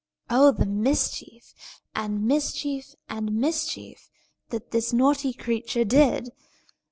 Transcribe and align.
Oh, 0.31 0.51
the 0.51 0.65
mischief, 0.65 1.53
and 1.93 2.23
mischief, 2.25 2.95
and 3.07 3.33
mischief 3.35 4.09
that 4.49 4.71
this 4.71 4.91
naughty 4.91 5.31
creature 5.31 5.85
did! 5.85 6.31